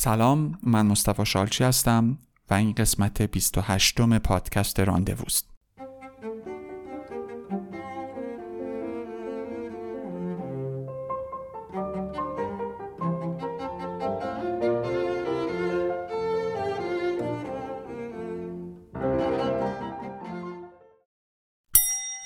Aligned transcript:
سلام 0.00 0.58
من 0.62 0.86
مصطفی 0.86 1.26
شالچی 1.26 1.64
هستم 1.64 2.18
و 2.50 2.54
این 2.54 2.72
قسمت 2.72 3.22
28 3.22 4.00
م 4.00 4.18
پادکست 4.18 4.80
راندووست 4.80 5.50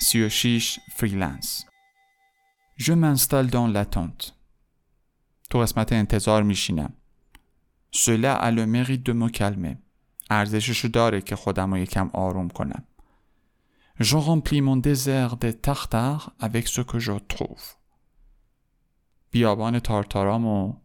سی 0.00 0.60
فریلنس 0.96 1.64
Je 2.78 2.92
m'installe 2.92 3.50
dans 3.50 3.68
l'attente. 3.74 4.32
تو 5.50 5.58
قسمت 5.58 5.92
انتظار 5.92 6.42
میشینم. 6.42 7.01
Cela 7.92 8.34
a 8.34 8.50
le 8.50 8.66
mérite 8.66 9.04
de 9.06 9.12
me 9.12 9.28
calmer. 9.28 9.76
ارزششو 10.30 10.88
داره 10.88 11.20
که 11.20 11.36
خودم 11.36 11.72
رو 11.72 11.78
یکم 11.78 12.10
آروم 12.12 12.48
کنم. 12.48 12.84
Je 14.00 14.16
remplis 14.16 14.62
mon 14.62 14.76
désert 14.76 15.36
de 15.36 15.50
tartare 15.50 16.30
avec 16.40 16.68
ce 16.68 16.80
que 16.80 16.98
je 16.98 17.18
trouve. 17.28 17.62
بیابان 19.30 19.78
تارتارامو 19.78 20.76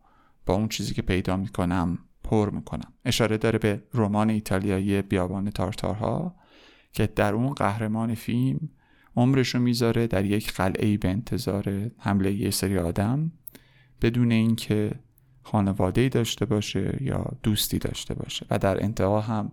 با 0.45 0.53
اون 0.53 0.67
چیزی 0.67 0.93
که 0.93 1.01
پیدا 1.01 1.37
می‌کنم 1.37 1.97
پر 2.23 2.49
می‌کنم. 2.49 2.93
اشاره 3.05 3.37
داره 3.37 3.59
به 3.59 3.83
رمان 3.93 4.29
ایتالیایی 4.29 5.01
بیابان 5.01 5.49
تارتارها 5.49 6.35
که 6.93 7.07
در 7.07 7.33
اون 7.33 7.53
قهرمان 7.53 8.15
فیلم 8.15 8.69
عمرش 9.15 9.55
رو 9.55 9.61
می‌ذاره 9.61 10.07
در 10.07 10.25
یک 10.25 10.53
قلعه 10.53 10.97
به 10.97 11.09
انتظار 11.09 11.91
حمله 11.97 12.33
یه 12.33 12.51
سری 12.51 12.77
آدم 12.77 13.31
بدون 14.01 14.31
اینکه 14.31 14.91
خانواده 15.51 16.09
داشته 16.09 16.45
باشه 16.45 16.97
یا 17.01 17.25
دوستی 17.43 17.79
داشته 17.79 18.13
باشه. 18.13 18.45
و 18.49 18.59
در 18.59 18.83
انتها 18.83 19.21
هم 19.21 19.51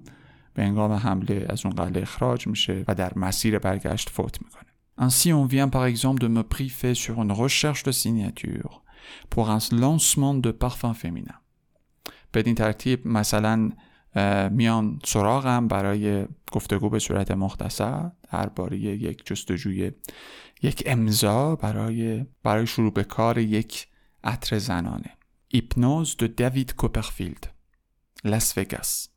به 0.54 0.62
انگام 0.62 0.92
حمله 0.92 1.46
از 1.48 1.66
اون 1.66 1.74
قلعه 1.74 2.02
اخراج 2.02 2.46
میشه 2.46 2.84
و 2.88 2.94
در 2.94 3.12
مسیر 3.16 3.58
برگشت 3.58 4.10
فوت 4.10 4.42
می‌کنه. 4.42 4.64
Ainsi, 5.04 5.28
on 5.40 5.46
vient 5.54 5.70
par 5.76 5.86
exemple 5.92 6.20
de 6.26 6.28
me 6.36 6.42
briefer 6.54 6.94
sur 7.04 7.16
une 7.24 7.32
recherche 7.44 7.82
de 7.88 7.92
signature 8.02 8.72
pour 9.32 9.44
un 9.56 9.60
lancement 9.84 10.34
de 10.46 10.50
parfum 10.64 10.94
féminin. 10.94 11.38
بدین 12.34 12.54
ترتیب 12.54 13.06
مثلا 13.08 13.70
میان 14.50 14.98
سراغم 15.04 15.68
برای 15.68 16.26
گفتگو 16.52 16.88
به 16.90 16.98
صورت 16.98 17.30
مختصر 17.30 18.10
درباره 18.32 18.78
یک 18.78 19.26
جستجوی 19.26 19.92
یک 20.62 20.82
امضا 20.86 21.56
برای 21.56 22.26
برای 22.42 22.66
شروع 22.66 22.92
به 22.92 23.04
کار 23.04 23.38
یک 23.38 23.86
عطر 24.24 24.58
زنانه. 24.58 25.10
هیپنوز 25.53 26.17
دو 26.17 26.27
دیوید 26.27 26.75
کوپرفیلد 26.75 27.53
لاس 28.23 28.57
وگاس 28.57 29.09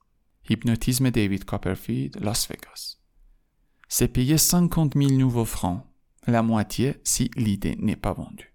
هیپنوتیزم 0.42 1.10
دیوید 1.10 1.44
کوپرفیلد 1.44 2.24
لاس 2.24 2.50
وگاس 2.50 2.96
C'est 3.94 4.08
payé 4.08 4.38
50 4.38 4.94
000 4.96 5.10
nouveaux 5.10 5.44
francs, 5.44 5.84
la 6.26 6.42
moitié 6.42 6.94
si 7.04 7.30
l'idée 7.36 7.76
n'est 7.76 7.94
pas 7.94 8.14
vendue. 8.14 8.52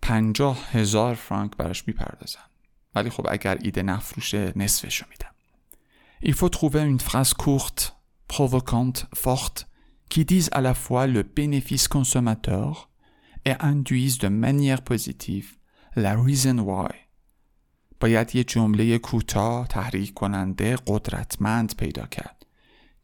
50 0.00 0.56
هزار 0.72 1.14
فرانک 1.14 1.56
براش 1.56 1.88
میپردازن 1.88 2.40
ولی 2.94 3.10
خب 3.10 3.26
اگر 3.30 3.58
ایده 3.62 3.82
نفروشه 3.82 4.52
نصفشو 4.56 5.06
میدم 5.10 5.34
Il 6.22 6.34
faut 6.34 6.48
trouver 6.48 6.82
une 6.82 7.00
phrase 7.00 7.34
courte, 7.34 7.96
provocante, 8.28 9.06
forte, 9.14 9.68
qui 10.08 10.24
dise 10.24 10.48
à 10.52 10.60
la 10.60 10.74
fois 10.74 11.06
le 11.06 11.22
bénéfice 11.22 11.88
consommateur 11.88 12.90
et 13.44 13.54
induise 13.60 14.18
de 14.18 14.28
manière 14.28 14.82
positive 14.82 15.56
la 15.96 16.14
reason 16.14 16.58
why. 16.58 16.99
باید 18.01 18.35
یه 18.35 18.43
جمله 18.43 18.97
کوتاه 18.97 19.67
تحریک 19.67 20.13
کننده 20.13 20.77
قدرتمند 20.87 21.75
پیدا 21.75 22.05
کرد 22.05 22.45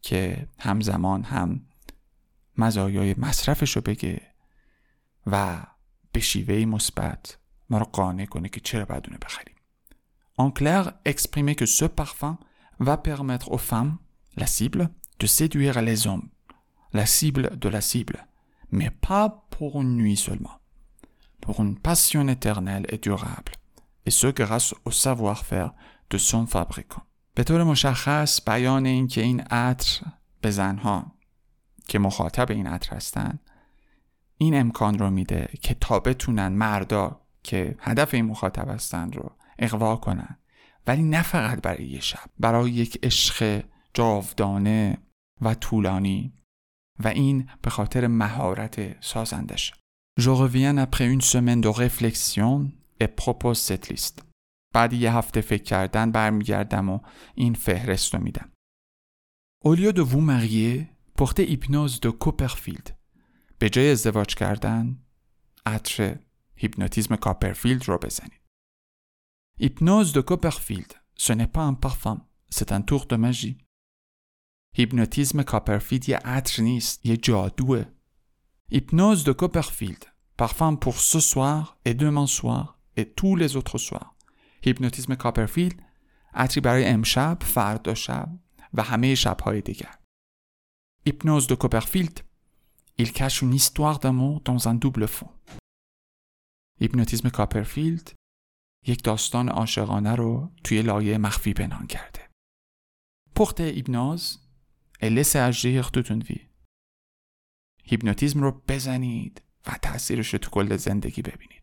که 0.02 0.48
همزمان 0.58 1.22
هم 1.22 1.60
مزایای 2.58 3.14
مصرفش 3.18 3.76
رو 3.76 3.82
بگه 3.82 4.20
و 5.26 5.62
به 6.12 6.20
شیوه 6.20 6.64
مثبت 6.64 7.38
ما 7.70 7.78
رو 7.78 7.84
قانع 7.84 8.26
کنه 8.26 8.48
که 8.48 8.60
چرا 8.60 8.84
باید 8.84 9.06
اونو 9.06 9.18
بخریم. 9.22 9.54
En 10.40 10.50
clair, 10.52 10.92
exprimer 11.04 11.54
que 11.60 11.66
ce 11.66 11.84
parfum 11.84 12.38
va 12.78 12.96
permettre 12.96 13.50
aux 13.50 13.64
femmes, 13.70 13.98
la 14.36 14.46
cible, 14.46 14.88
de 15.18 15.26
séduire 15.26 15.82
les 15.82 16.06
hommes, 16.06 16.28
la 16.92 17.06
cible 17.06 17.58
de 17.58 17.68
la 17.68 17.80
cible, 17.80 18.18
mais 18.70 18.90
pas 19.08 19.26
pour 19.50 19.80
une 19.82 19.96
nuit 19.96 20.16
seulement, 20.16 20.60
pour 21.40 21.60
une 21.60 21.76
passion 21.76 22.28
éternelle 22.28 22.86
et 22.88 22.98
durable, 22.98 23.52
et 24.08 24.10
ce 24.22 24.28
grâce 24.42 24.70
au 24.88 24.92
savoir-faire 25.04 25.70
de 26.12 26.18
son 26.18 26.46
fabricant. 26.46 27.02
به 27.34 27.44
طور 27.44 27.64
مشخص 27.64 28.40
بیان 28.46 28.86
این 28.86 29.08
که 29.08 29.20
این 29.20 29.40
عطر 29.40 30.06
به 30.40 30.50
زنها 30.50 31.12
که 31.88 31.98
مخاطب 31.98 32.50
این 32.50 32.66
عطر 32.66 32.96
هستن 32.96 33.38
این 34.38 34.60
امکان 34.60 34.98
رو 34.98 35.10
میده 35.10 35.48
که 35.62 35.74
تا 35.74 36.00
بتونن 36.00 36.48
مردا 36.48 37.20
که 37.42 37.76
هدف 37.80 38.14
این 38.14 38.24
مخاطب 38.24 38.68
هستن 38.68 39.12
رو 39.12 39.32
اقوا 39.58 39.96
کنن. 39.96 40.38
ولی 40.86 41.02
نه 41.02 41.22
فقط 41.22 41.62
برای 41.62 41.86
یه 41.86 42.00
شب 42.00 42.30
برای 42.38 42.70
یک 42.70 42.98
عشق 43.02 43.64
جاودانه 43.94 44.98
و 45.40 45.54
طولانی. 45.54 46.32
و 47.04 47.08
این 47.08 47.48
به 47.62 47.70
خاطر 47.70 48.06
مهارت 48.06 49.04
سازندش. 49.04 49.72
Je 50.20 50.30
reviens 50.44 50.76
après 50.78 51.06
une 51.14 51.20
semaine 51.20 51.60
de 51.60 51.68
réflexion. 51.68 52.72
Propose 53.06 53.58
cette 53.60 53.88
liste. 53.88 54.22
بعد 54.74 54.92
یه 54.92 55.16
هفته 55.16 55.40
فکر 55.40 55.62
کردن 55.62 56.12
برمیگردم 56.12 56.88
و 56.88 57.00
این 57.34 57.54
فهرست 57.54 58.14
رو 58.14 58.20
میدم. 58.20 58.52
Lieu 59.64 59.92
de 59.92 60.00
vous 60.00 60.20
marier, 60.20 60.86
portez 61.20 61.46
hypnose 61.46 62.00
de 62.00 62.10
Copperfield. 62.24 62.92
به 63.58 63.68
جای 63.70 63.90
ازدواج 63.90 64.34
کردن 64.34 64.98
عطر 65.66 66.18
هیپنوتیزم 66.56 67.16
کاپرفیلد 67.16 67.88
رو 67.88 67.98
بزنید. 67.98 68.40
Hypnose 69.60 70.12
de 70.12 70.20
Copperfield, 70.20 70.92
ce 71.16 71.32
n'est 71.32 71.52
pas 71.52 71.64
un 71.64 71.74
parfum, 71.74 72.18
c'est 72.50 72.72
un 72.72 72.82
tour 72.82 73.06
de 73.06 73.16
magie. 73.16 73.56
هیپنوتیزم 74.74 75.42
کاپرفیلد 75.42 76.08
یه 76.08 76.16
عطر 76.16 76.62
نیست 76.62 77.06
یه 77.06 77.16
جادوه 77.16 77.84
Hypnose 78.72 79.24
de 79.24 79.32
Copperfield 79.32 80.04
parfum 80.36 80.76
pour 80.76 81.00
ce 81.00 81.20
soir 81.20 81.78
et 81.84 81.94
demain 81.94 82.26
soir 82.26 82.77
les 83.38 83.56
autres 83.56 83.78
soirs 83.78 84.14
هیپنوتیزم 84.64 85.14
کاپرفیلد 85.14 85.82
عطری 86.34 86.60
برای 86.60 86.84
امشب 86.84 87.38
فردا 87.42 87.94
شب 87.94 88.28
و 88.74 88.82
همه 88.82 89.14
شبهای 89.14 89.60
دیگر 89.60 89.94
Hypnose 91.08 91.46
de 91.46 91.56
Copperfield 91.56 92.20
il 92.98 93.12
cache 93.12 93.42
une 93.42 93.54
histoire 93.54 93.98
d'amour 93.98 94.40
dans 94.44 94.68
un 94.68 94.74
double 94.74 95.06
fond 95.06 95.58
هیپنوتیزم 96.80 97.28
کاپرفیلد 97.28 98.18
یک 98.86 99.04
داستان 99.04 99.48
عاشقانه 99.48 100.14
رو 100.14 100.52
توی 100.64 100.82
لایه 100.82 101.18
مخفی 101.18 101.52
پنهان 101.52 101.86
کرده. 101.86 102.30
Portez 103.34 103.60
Hypnose 103.60 104.38
agir 105.02 105.90
toute 105.90 106.10
une 106.10 106.24
vie. 106.24 106.40
هیپنوتیزم 107.84 108.42
رو 108.42 108.62
بزنید 108.68 109.42
و 109.66 109.78
تاثیرش 109.82 110.32
رو 110.32 110.38
تو 110.38 110.50
کل 110.50 110.76
زندگی 110.76 111.22
ببینید. 111.22 111.57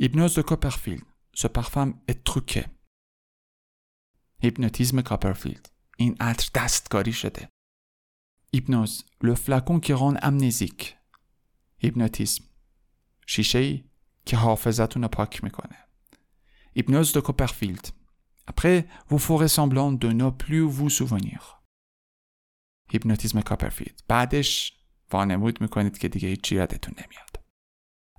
Hypnose 0.00 0.34
de 0.34 0.42
Copperfield 0.42 1.02
ce 1.36 1.48
parfum 1.48 1.94
est 2.10 2.24
truqué. 2.24 2.68
هیپنوتیزم 4.42 5.00
کاپرفیلد 5.00 5.68
این 5.96 6.16
عطر 6.20 6.50
دستکاری 6.54 7.12
شده. 7.12 7.48
Hypnose 8.54 9.04
le 9.24 9.34
flacon 9.34 9.80
qui 9.80 9.92
rend 9.92 10.16
amnésique. 10.22 10.84
هیپنوتیزم 11.78 12.44
شیشه 13.26 13.58
ای 13.58 13.84
که 14.26 14.36
حافظتون 14.36 15.02
رو 15.02 15.08
پاک 15.08 15.44
می‌کنه. 15.44 15.76
Hypnose 16.78 17.12
de 17.12 17.20
Copperfield. 17.20 17.90
Après, 18.52 18.86
vous 19.08 19.18
ferez 19.18 19.48
semblant 19.48 19.92
de 19.92 20.08
ne 20.12 20.30
plus 20.30 20.66
vous 20.76 20.90
souvenir. 20.90 21.42
هیپنوتیزم 22.90 23.40
کاپرفیلد 23.40 24.02
بعدش 24.08 24.72
وانمود 25.12 25.60
می‌کنید 25.60 25.98
که 25.98 26.08
دیگه 26.08 26.28
هیچی 26.28 26.54
یادتون 26.54 26.94
نمیاد 26.98 27.45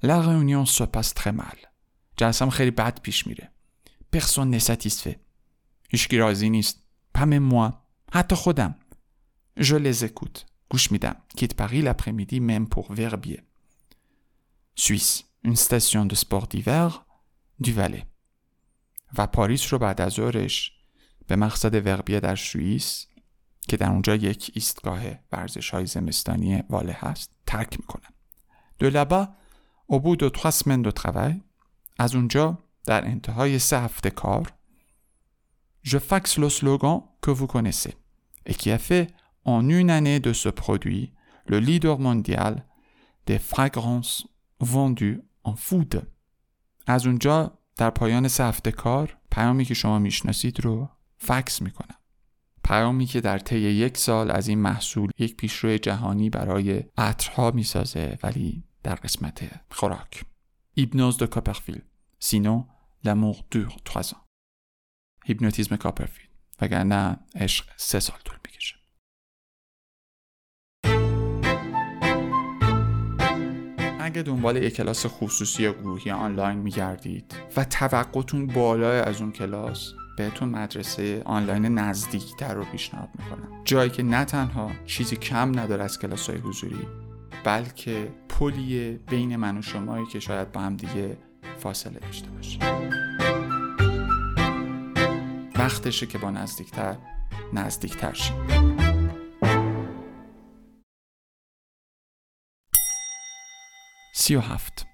La 0.02 0.22
réunion 0.22 0.66
se 0.66 0.84
passe 0.84 1.14
très 1.14 1.32
mal. 1.32 1.58
جلسم 2.18 2.50
خیلی 2.50 2.72
بد 2.72 3.02
پیش 3.02 3.28
میره. 3.28 3.52
Personne 4.16 4.50
n'est 4.52 4.72
satisfait. 4.72 5.16
هیچکی 5.90 6.18
راضی 6.18 6.50
نیست. 6.50 6.84
Pas 7.18 7.26
même 7.26 7.52
moi. 7.52 7.74
حتی 8.14 8.36
خودم. 8.36 8.76
Je 9.60 9.76
les 9.76 10.06
écoute. 10.06 10.46
گوش 10.70 10.92
میدم. 10.92 11.16
Quitte 11.38 11.54
Paris 11.54 11.82
l'après-midi 11.82 12.40
même 12.40 12.68
pour 12.68 12.94
Verbier. 12.94 13.42
Suisse. 14.76 15.24
Une 15.44 15.56
station 15.56 16.06
de 16.06 16.16
sport 16.16 16.48
d'hiver 16.48 17.06
du 17.60 17.72
Valais. 17.72 18.06
و 19.18 19.28
پاریس 19.28 19.74
رو 19.74 19.80
بعد 19.80 20.02
از 20.02 20.14
ظهرش 20.14 20.72
به 21.28 21.36
مقصد 21.36 21.86
وربیه 21.86 22.20
در 22.20 22.36
سوئیس 22.36 23.08
که 23.68 23.78
در 23.78 23.90
اونجا 23.90 24.16
یک 24.16 24.52
ایستگاه 24.54 25.02
ورزش 25.32 25.70
های 25.70 25.86
زمستانی 25.86 26.64
واله 26.70 26.98
هست 27.00 27.32
ترک 27.46 27.80
می‌کنن 27.80 28.10
دو 28.80 28.90
au 29.88 30.00
bout 30.00 30.18
de 30.18 30.30
trois 30.30 30.52
semaines 30.52 30.84
de 30.84 30.92
travail 30.92 31.42
از 32.00 32.16
اونجا 32.16 32.58
در 32.86 33.06
انتهای 33.06 33.60
سه 33.60 33.80
هفته 33.80 34.10
کار 34.10 34.54
je 35.84 35.98
faxe 35.98 36.38
le 36.38 36.50
slogan 36.50 37.04
que 37.22 37.32
vous 37.32 37.48
connaissez 37.48 37.96
et 38.46 38.54
qui 38.54 38.72
a 38.72 38.78
fait 38.78 39.08
en 39.46 39.70
une 39.70 39.90
année 39.90 40.20
de 40.20 40.34
ce 40.34 40.50
produit 40.50 41.14
le 41.46 41.60
leader 41.60 41.98
mondial 42.00 42.66
des 43.26 43.40
fragrances 43.40 44.28
vendues 44.60 45.22
en 45.44 45.56
food. 45.56 46.04
از 46.88 47.06
اونجا 47.08 47.58
در 47.76 47.90
پایان 47.90 48.28
سه 48.28 48.44
هفته 48.44 48.72
کار 48.72 49.18
پیامی 49.32 49.66
که 49.66 49.74
شما 49.74 50.00
می‌شناسید 50.00 50.60
رو 50.60 50.90
فکس 51.18 51.62
می‌کنم. 51.62 51.96
پیامی 52.64 53.06
که 53.06 53.22
در 53.22 53.40
طی 53.40 53.60
یک 53.60 53.98
سال 53.98 54.32
از 54.32 54.48
این 54.48 54.60
محصول 54.60 55.12
یک 55.20 55.38
پیشرو 55.38 55.78
جهانی 55.78 56.30
برای 56.30 56.84
عطرها 56.98 57.52
می‌سازه 57.52 58.20
ولی 58.24 58.64
در 58.84 58.96
قسمت 58.96 59.62
خوراک. 59.72 60.26
Hypnose 60.74 61.18
de 61.18 61.28
Copperfield 61.28 61.82
sinon 62.20 62.66
l'amour 63.06 63.38
dure 63.52 63.78
3 63.86 64.14
ans. 64.14 64.28
هیپنوتیزم 65.28 65.76
کاپرفیلد 65.76 66.30
وگرنه 66.62 67.18
عشق 67.36 67.66
سه 67.78 68.00
سال 68.00 68.18
طول 68.26 68.38
می‌کشه 68.46 68.76
اگه 74.00 74.22
دنبال 74.22 74.58
یک 74.58 74.76
کلاس 74.76 75.06
خصوصی 75.06 75.64
یا 75.64 75.74
گروهی 75.74 76.12
آنلاین 76.12 76.58
میگردید 76.58 77.36
و 77.56 77.66
توقعتون 77.66 78.48
بالای 78.48 79.00
از 79.00 79.22
اون 79.22 79.32
کلاس 79.32 79.94
بهتون 80.18 80.50
مدرسه 80.50 81.22
آنلاین 81.26 81.66
نزدیکتر 81.66 82.54
رو 82.54 82.66
پیشنهاد 82.66 83.10
می‌کنم 83.20 83.64
جایی 83.64 83.90
که 83.90 84.04
نه 84.04 84.26
تنها 84.26 84.72
چیزی 84.86 85.16
کم 85.16 85.60
نداره 85.60 85.84
از 85.84 86.00
کلاس 86.00 86.30
های 86.30 86.40
حضوری 86.40 86.88
بلکه 87.48 88.14
پلیه 88.30 88.98
بین 88.98 89.36
من 89.36 89.58
و 89.58 89.62
شمایی 89.62 90.06
که 90.06 90.20
شاید 90.20 90.52
با 90.52 90.62
هم 90.62 90.76
دیگه 90.76 91.18
فاصله 91.58 92.00
داشته 92.00 92.30
باشه 92.30 92.60
وقتشه 95.56 96.06
که 96.06 96.18
با 96.18 96.32
نزدیکتر 96.32 96.98
نزدیکتر 97.54 98.14
شیم 98.14 98.36
سی 104.14 104.36
و 104.36 104.40
هفت 104.40 104.88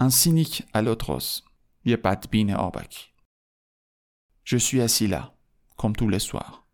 à 0.00 0.80
l'autre 0.80 1.42
یه 1.84 1.96
بدبین 1.96 2.54
آبکی 2.54 3.04
Je 4.44 4.56
suis 4.56 4.80
assis 4.80 5.06
là, 5.06 5.34
comme 5.76 5.94
tous 5.96 6.08
les 6.08 6.24
soirs. 6.30 6.64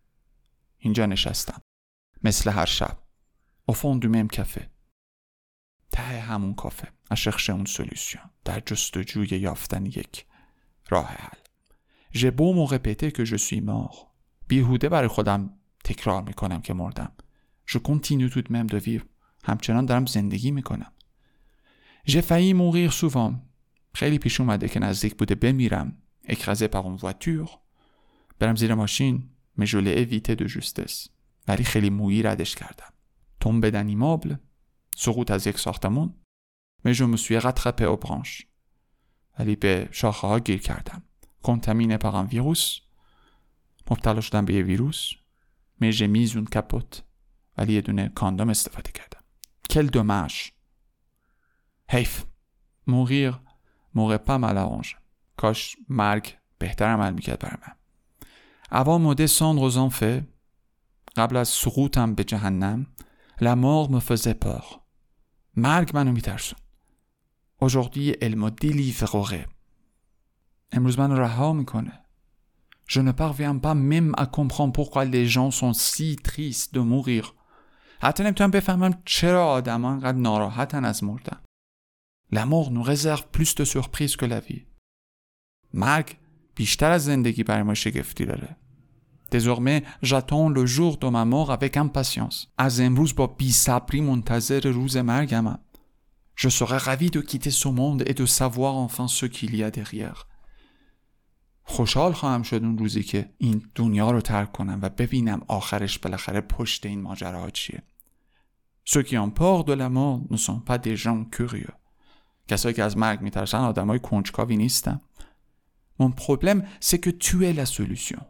اینجا 0.77 1.05
نشستم. 1.05 1.61
مثل 2.23 2.49
هر 2.49 2.65
شب. 2.65 2.97
Au 3.67 3.73
fond 3.73 3.95
du 3.95 4.09
même 4.09 4.29
café. 4.29 4.74
ته 5.91 6.03
همون 6.03 6.53
کافه 6.53 6.87
À 7.11 7.15
chercher 7.15 7.49
une 7.49 7.65
solution. 7.65 8.29
در 8.45 8.59
جستجوی 8.59 9.27
یافتن 9.27 9.85
یک 9.85 10.25
راه 10.89 11.07
حل. 11.07 11.39
J'ai 12.13 12.31
beau 12.31 12.53
me 12.53 12.77
répéter 12.77 13.11
que 13.11 13.25
j'suis 13.25 13.59
mort 13.59 13.91
بیهوده 14.47 14.89
برای 14.89 15.07
خودم 15.07 15.53
تکرار 15.83 16.23
می‌کنم 16.23 16.61
که 16.61 16.73
مردم. 16.73 17.11
Je 17.67 17.79
continue 17.79 18.29
tout 18.29 18.44
de 18.44 18.51
même 18.51 18.67
de 18.67 18.77
vivre 18.77 19.01
همچنان 19.43 19.85
دارم 19.85 20.05
زندگی 20.05 20.51
می‌کنم. 20.51 20.91
J'ai 22.07 22.21
failli 22.21 22.53
mourir 22.53 22.89
souvent 22.89 23.41
خیلی 23.93 24.17
پیش 24.17 24.41
اومده 24.41 24.67
که 24.67 24.79
نزدیک 24.79 25.15
بوده 25.15 25.35
بمیرم. 25.35 25.97
اکرازه 26.23 26.67
پر 26.67 26.79
اون 26.79 26.95
واتور 26.95 27.49
برم 28.39 28.55
زیر 28.55 28.73
ماشین. 28.73 29.29
مجوله 29.57 30.03
ویته 30.03 30.35
دو 30.35 30.45
جستس 30.45 31.07
ولی 31.47 31.63
خیلی 31.63 31.89
مویی 31.89 32.23
ردش 32.23 32.55
کردم. 32.55 32.93
تون 33.39 33.61
بدنی 33.61 33.95
مابل 33.95 34.35
سقوط 34.95 35.31
از 35.31 35.47
یک 35.47 35.59
ساختمون. 35.59 36.13
me 36.85 37.17
suis 37.17 37.39
rattrapé 37.39 37.85
aux 37.85 38.05
branches. 38.05 38.45
ولی 39.39 39.55
به 39.55 39.89
شاخه 39.91 40.27
ها 40.27 40.39
گیر 40.39 40.61
کردم. 40.61 41.03
contaminé 41.45 41.97
par 41.97 42.15
un 42.15 42.25
virus 42.25 42.81
مبتلا 43.91 44.21
شدم 44.21 44.45
به 44.45 44.53
یه 44.53 44.63
ویروس 44.63 45.11
mais 45.81 45.91
j'ai 45.91 46.07
mis 46.07 46.33
une 46.33 46.49
capote 46.55 47.01
ولی 47.57 47.73
یه 47.73 47.81
دونه 47.81 48.09
کاندوم 48.09 48.49
استفاده 48.49 48.91
کردم 48.91 49.19
quel 49.73 49.89
dommage 49.91 50.51
حیف 51.89 52.23
mourir 52.89 53.33
m'aurait 53.95 54.23
pas 54.27 54.39
mal 54.39 54.85
کاش 55.37 55.75
مرگ 55.89 56.37
بهتر 56.59 56.85
عمل 56.85 57.13
می‌کرد 57.13 57.39
برای 57.39 57.57
من 57.61 57.75
avant 58.71 59.15
me 59.15 59.17
descendre 59.17 59.71
aux 59.71 60.25
قبل 61.15 61.37
از 61.37 61.47
سقوطم 61.47 62.15
به 62.15 62.23
جهنم 62.23 62.87
la 63.41 63.55
mort 63.55 63.91
me 63.91 63.99
faisait 63.99 64.45
peur 64.45 64.84
مرگ 65.55 65.91
منو 65.93 66.11
میترسون 66.11 66.59
اجوردی 67.61 68.11
علم 68.11 68.43
و 68.43 68.49
دیلی 68.49 68.91
فقوره 68.91 69.47
امروز 70.71 70.99
منو 70.99 71.15
رها 71.15 71.53
می‌کنه 71.53 72.05
Je 72.87 72.99
ne 72.99 73.11
parviens 73.11 73.57
pas 73.57 73.73
même 73.73 74.13
à 74.15 74.25
comprendre 74.27 74.73
pourquoi 74.73 75.05
les 75.05 75.27
gens 75.27 75.51
sont 75.51 75.73
si 75.73 76.17
tristes 76.17 76.73
de 76.73 76.79
mourir. 76.79 77.25
حتی 78.01 78.23
نمی‌تونم 78.23 78.51
بفهمم 78.51 79.01
چرا 79.05 79.47
آدم 79.47 79.81
ها 79.81 79.91
انقدر 79.91 80.17
ناراحتن 80.17 80.85
از 80.85 81.03
مردن. 81.03 81.41
L'amour 82.33 82.71
nous 82.71 82.83
réserve 82.83 83.23
plus 83.37 83.55
de 83.55 83.65
surprises 83.65 84.15
que 84.15 84.25
la 84.25 84.39
vie. 84.49 84.65
مرگ 85.73 86.17
بیشتر 86.55 86.91
از 86.91 87.05
زندگی 87.05 87.43
برای 87.43 87.63
ما 87.63 87.73
شگفتی 87.73 88.25
داره. 88.25 88.55
Désormais, 89.34 89.84
j'attends 90.02 90.48
le 90.48 90.66
jour 90.66 90.96
de 90.98 91.08
ma 91.08 91.24
mort 91.24 91.50
avec 91.50 91.76
impatience. 91.76 92.48
از 92.58 92.80
امروز 92.80 93.14
با 93.14 93.26
بیصبری 93.26 94.00
منتظر 94.00 94.60
روز 94.60 94.96
مرگمم. 94.96 95.58
Je 96.36 96.48
serais 96.48 96.78
ravi 96.78 97.10
de 97.10 97.20
quitter 97.20 97.50
ce 97.50 97.68
monde 97.68 98.02
et 98.06 98.14
de 98.14 98.26
savoir 98.26 98.76
enfin 98.76 99.08
ce 99.08 99.26
qu'il 99.26 99.54
y 99.56 99.62
a 99.62 99.70
derrière. 99.70 100.26
خوشحال 101.62 102.12
خواهم 102.12 102.42
شد 102.42 102.64
اون 102.64 102.78
روزی 102.78 103.02
که 103.02 103.30
این 103.38 103.62
دنیا 103.74 104.10
رو 104.10 104.20
ترک 104.20 104.52
کنم 104.52 104.78
و 104.82 104.88
ببینم 104.88 105.42
آخرش 105.48 105.98
بالاخره 105.98 106.40
پشت 106.40 106.86
این 106.86 107.00
ماجراها 107.00 107.50
چیه 107.50 107.82
Ceux 108.84 109.02
qui 109.02 109.18
ont 109.18 109.30
peur 109.30 109.64
de 109.64 109.72
la 109.72 109.88
mort 109.88 110.20
ne 110.30 110.36
sont 110.36 110.60
pas 110.60 110.78
des 110.78 110.96
gens 110.96 111.24
curieux. 111.36 111.72
کسایی 112.48 112.74
که 112.74 112.84
از 112.84 112.98
مرگ 112.98 113.20
میترسن 113.20 113.58
آدمای 113.58 113.98
کنجکاوی 113.98 114.56
نیستن. 114.56 115.00
Mon 116.00 116.10
problème 116.10 116.62
c'est 116.80 116.98
que 116.98 117.10
tu 117.10 117.44
es 117.44 117.52
la 117.52 117.66
solution. 117.66 118.20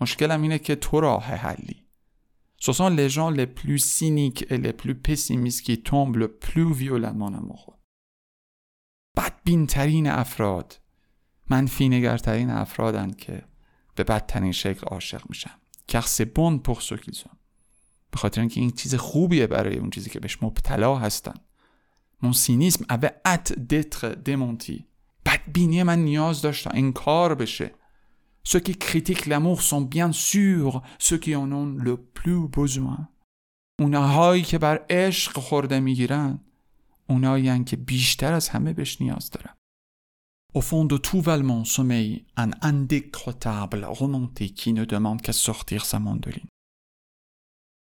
مشکلم 0.00 0.42
اینه 0.42 0.58
که 0.58 0.74
تو 0.74 1.00
راه 1.00 1.24
حلی. 1.24 1.84
Ce 2.62 2.72
sont 2.72 2.90
les 2.90 3.08
gens 3.08 3.30
les 3.30 3.46
plus 3.46 3.78
cyniques 3.78 4.44
et 4.50 4.58
les 4.58 4.74
plus 4.74 4.94
pessimistes 4.94 5.62
qui 5.62 5.82
tombent 5.82 6.18
le 6.18 6.28
plus 6.28 6.72
violemment 6.72 7.32
amoureux. 7.34 7.76
بدبین 9.16 9.66
ترین 9.66 10.06
افراد 10.06 10.80
منفی 11.50 11.88
نگرترین 11.88 12.50
افرادن 12.50 13.10
که 13.10 13.44
به 13.94 14.04
بدترین 14.04 14.52
شکل 14.52 14.86
عاشق 14.86 15.22
میشن. 15.28 15.50
Car 15.88 16.08
c'est 16.08 16.34
bon 16.34 16.58
pour 16.58 16.82
ceux 16.82 16.96
qu'ils 16.96 17.14
sont. 17.14 17.36
به 18.10 18.18
خاطر 18.18 18.40
اینکه 18.40 18.60
این 18.60 18.70
چیز 18.70 18.94
خوبیه 18.94 19.46
برای 19.46 19.78
اون 19.78 19.90
چیزی 19.90 20.10
که 20.10 20.20
بهش 20.20 20.42
مبتلا 20.42 20.96
هستن. 20.96 21.34
Mon 22.22 22.32
cynisme 22.32 22.84
avait 22.88 23.14
hâte 23.24 23.52
d'être 23.58 24.06
démenti. 24.28 24.84
بدبینی 25.26 25.82
من 25.82 25.98
نیاز 25.98 26.42
داشت 26.42 26.66
انکار 26.74 27.34
بشه. 27.34 27.74
Ceux 28.44 28.60
qui 28.60 28.76
critiquent 28.76 29.26
l'amour 29.26 29.62
sont 29.62 29.82
bien 29.82 30.12
sûr 30.12 30.82
ceux 30.98 31.18
qui 31.18 31.36
en 31.36 31.52
ont 31.52 31.66
le 31.66 31.96
plus 31.96 32.48
besoin 32.48 33.08
اونهایی 33.80 34.42
که 34.42 34.58
بر 34.58 34.86
عشق 34.90 35.38
خورده 35.38 35.80
می‌گیرن 35.80 36.40
اونایی 37.08 37.64
که 37.64 37.76
بیشتر 37.76 38.32
از 38.32 38.48
همه 38.48 38.72
بهش 38.72 39.00
نیاز 39.00 39.30
دارن 39.30 39.54
Au 40.52 40.60
fond 40.60 40.84
de 40.84 40.96
tout 40.96 41.20
Valmont 41.20 41.64
sommeille 41.64 42.26
un 42.36 42.50
indécrottable 42.60 43.84
romantique 43.84 44.56
qui 44.56 44.72
ne 44.72 44.84
demande 44.84 45.22
qu'à 45.22 45.32
sortir 45.32 45.84
sa 45.84 45.98
mandoline. 45.98 46.48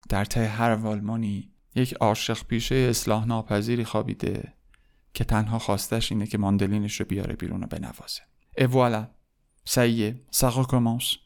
در 0.09 0.25
ته 0.25 0.47
هر 0.47 0.75
والمانی 0.75 1.51
یک 1.75 1.93
عاشق 1.93 2.43
پیشه 2.43 2.75
اصلاح 2.75 3.25
ناپذیری 3.25 3.85
خوابیده 3.85 4.53
که 5.13 5.23
تنها 5.23 5.59
خواستش 5.59 6.11
اینه 6.11 6.27
که 6.27 6.37
ماندلینش 6.37 6.99
رو 6.99 7.05
بیاره 7.05 7.35
بیرون 7.35 7.63
و 7.63 7.67
بنوازه. 7.67 8.21
Et 8.57 8.63
voilà, 8.63 9.20
ça 9.65 9.87
y 9.87 10.03
est, 10.03 10.15
ça 10.31 10.49
recommence. 10.49 11.19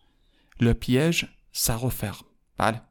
Le 0.60 0.74
piège, 0.74 1.38
ça 1.52 1.76
referme. 1.76 2.26
بله. 2.58 2.82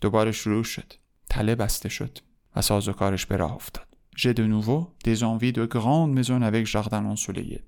دوباره 0.00 0.32
شروع 0.32 0.64
شد. 0.64 0.92
تله 1.30 1.54
بسته 1.54 1.88
شد 1.88 2.18
و 2.56 2.62
سازوکارش 2.62 3.26
به 3.26 3.36
راه 3.36 3.54
افتاد. 3.54 3.86
j'ai 4.16 4.34
de 4.34 4.44
nouveau 4.44 4.94
des 5.04 5.22
envies 5.22 5.52
de 5.52 5.64
grandes 5.64 6.12
maisons 6.12 6.42
avec 6.42 6.66
jardin 6.66 7.04
ensoleillé. 7.04 7.62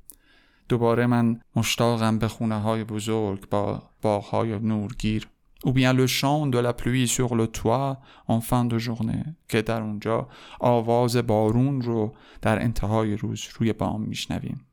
دوباره 0.69 1.07
من 1.07 1.41
مشتاقم 1.57 2.19
به 2.19 2.29
خونه 2.29 2.61
های 2.61 2.85
بزرگ 2.85 3.49
با 3.49 3.83
باغهای 4.03 4.59
نورگیر 4.59 5.29
ou 5.67 5.73
bien 5.73 5.93
le 5.95 6.07
chant 6.07 6.47
de 6.47 6.59
la 6.59 6.75
pluie 6.75 7.09
sur 7.09 7.35
le 7.35 7.47
toit 7.47 8.01
en 8.29 8.41
fin 8.41 8.65
de 8.65 8.79
journée 8.79 9.25
که 9.49 9.63
در 9.63 9.83
اونجا 9.83 10.29
آواز 10.61 11.17
بارون 11.17 11.83
رو 11.83 12.15
در 12.43 12.63
انتهای 12.63 13.17
روز 13.17 13.45
روی 13.59 13.73
بام 13.73 14.03
میشنویم 14.03 14.67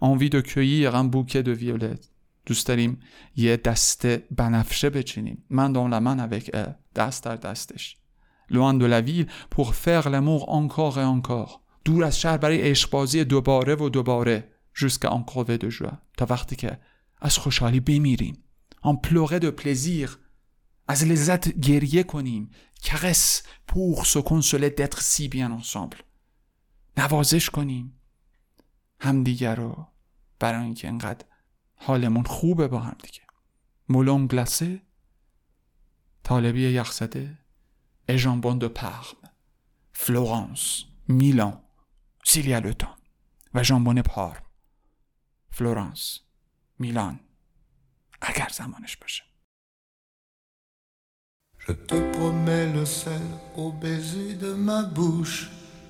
envie 0.00 0.30
de 0.30 0.40
cueillir 0.40 0.94
un 0.94 1.04
bouquet 1.04 1.42
de 1.42 1.52
violettes 1.52 2.08
دوست 2.46 2.66
داریم 2.66 3.00
یه 3.36 3.56
دسته 3.56 4.26
بنفشه 4.30 4.90
بچینیم 4.90 5.44
من 5.50 5.72
dans 5.72 5.88
la 5.88 6.00
main 6.00 6.18
avec 6.18 6.50
elle 6.54 6.74
دست 6.94 7.24
در 7.24 7.36
دستش 7.36 7.96
loin 8.50 8.74
de 8.74 8.86
la 8.86 9.00
ville 9.00 9.26
pour 9.50 9.74
faire 9.74 10.10
l'amour 10.10 10.48
encore 10.48 10.98
et 10.98 11.04
encore 11.04 11.60
دور 11.84 12.04
از 12.04 12.20
شهر 12.20 12.36
برای 12.36 12.70
عشقبازی 12.70 13.24
دوباره 13.24 13.74
و 13.74 13.88
دوباره 13.88 14.50
jusqu'à 14.74 15.08
en 15.08 15.24
crever 15.30 15.58
de 15.58 15.70
joie 15.70 15.96
تا 16.16 16.26
وقتی 16.30 16.56
که 16.56 16.78
از 17.20 17.38
خوشحالی 17.38 17.80
بمیریم 17.80 18.44
en 18.84 18.96
pleurer 19.06 19.40
de 19.40 19.50
plaisir 19.62 20.10
از 20.88 21.04
لذت 21.04 21.48
گریه 21.48 22.02
کنیم 22.02 22.50
کرس 22.82 23.42
pour 23.68 24.06
se 24.06 24.18
consoler 24.18 24.70
d'être 24.80 25.00
si 25.00 25.28
bien 25.28 25.50
ensemble 25.62 26.02
نوازش 26.96 27.50
کنیم 27.50 28.00
همدیگر 29.04 29.54
رو 29.54 29.86
برای 30.38 30.64
اینکه 30.64 30.88
انقدر 30.88 31.24
حالمون 31.76 32.24
خوبه 32.24 32.68
با 32.68 32.78
هم 32.78 32.96
دیگه. 33.02 33.20
مولون 33.88 34.26
گلاسه 34.26 34.82
طالبی 36.22 36.60
یخزده 36.60 37.38
اژامبون 38.08 38.58
دو 38.58 38.68
پرم 38.68 39.30
فلورانس 39.92 40.84
میلان 41.08 41.62
سیلیا 42.24 42.58
لوتان 42.58 42.98
و 43.54 43.62
ژامبون 43.62 44.02
پارم. 44.02 44.42
فلورانس 45.50 46.18
میلان 46.78 47.20
اگر 48.20 48.48
زمانش 48.52 48.96
باشه. 48.96 49.24
Je 51.66 51.72
te 51.72 51.98
promets 52.14 52.66
le 52.76 52.84
sel 52.84 53.26
au 53.56 53.72
baiser 53.72 54.34
de 54.44 54.50
ma 54.68 54.82
bouche. 54.82 55.42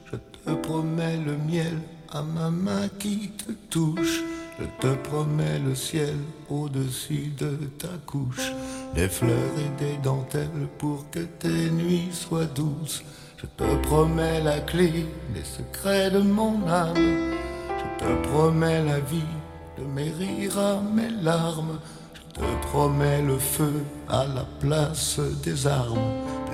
Je 0.09 0.17
te 0.17 0.53
promets 0.67 1.17
le 1.29 1.35
miel 1.49 1.79
à 2.15 2.23
ma 2.23 2.49
main 2.49 2.89
qui 2.99 3.31
te 3.31 3.51
touche. 3.71 4.23
Je 4.59 4.65
te 4.81 4.95
promets 5.09 5.59
le 5.59 5.75
ciel 5.75 6.15
au-dessus 6.49 7.33
de 7.37 7.57
ta 7.77 7.89
couche. 8.07 8.53
Des 8.95 9.09
fleurs 9.09 9.55
et 9.59 9.83
des 9.83 9.97
dentelles 9.99 10.69
pour 10.79 11.11
que 11.11 11.19
tes 11.19 11.71
nuits 11.71 12.11
soient 12.13 12.45
douces. 12.45 13.03
Je 13.37 13.47
te 13.47 13.75
promets 13.89 14.41
la 14.43 14.61
clé 14.61 15.07
des 15.35 15.45
secrets 15.45 16.11
de 16.13 16.21
mon 16.21 16.69
âme. 16.69 17.33
Je 17.81 18.05
te 18.05 18.29
promets 18.29 18.85
la 18.85 19.01
vie 19.01 19.33
de 19.77 19.85
mes 19.85 20.11
rires 20.11 20.59
à 20.59 20.81
mes 20.81 21.11
larmes. 21.21 21.81
Je 22.15 22.41
te 22.41 22.67
promets 22.69 23.23
le 23.23 23.39
feu 23.39 23.83
à 24.09 24.25
la 24.25 24.47
place 24.61 25.19
des 25.43 25.67
armes. 25.67 25.99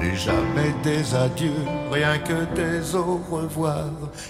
Plus 0.00 0.16
jamais 0.16 0.73
des 0.83 1.14
adieux, 1.14 1.66
rien 1.92 2.16
que 2.19 2.47
des 2.54 2.97
au 2.97 3.21
revoir. 3.30 3.85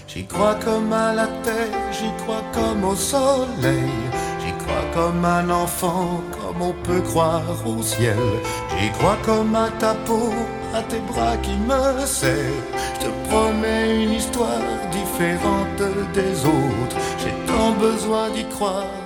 J'y 0.05 0.25
crois 0.25 0.55
comme 0.55 0.91
à 0.91 1.13
la 1.13 1.27
terre, 1.45 1.79
j'y 1.93 2.11
crois 2.21 2.43
comme 2.53 2.83
au 2.83 2.93
soleil. 2.93 3.89
J'y 4.41 4.51
crois 4.63 4.83
comme 4.93 5.23
un 5.23 5.49
enfant, 5.49 6.19
comme 6.33 6.61
on 6.61 6.73
peut 6.83 6.99
croire 6.99 7.41
au 7.65 7.81
ciel. 7.81 8.17
J'y 8.77 8.89
crois 8.97 9.17
comme 9.23 9.55
à 9.55 9.69
ta 9.79 9.93
peau, 9.93 10.33
à 10.75 10.81
tes 10.81 10.99
bras 10.99 11.37
qui 11.37 11.55
me 11.55 12.05
serrent. 12.05 12.67
Je 12.95 13.05
te 13.05 13.29
promets 13.29 14.03
une 14.03 14.11
histoire 14.11 14.67
différente 14.91 15.83
des 16.13 16.33
autres. 16.45 16.97
J'ai 17.17 17.33
tant 17.47 17.71
besoin 17.71 18.29
d'y 18.31 18.43
croire 18.49 19.00